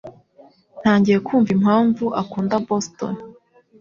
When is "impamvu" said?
1.57-2.05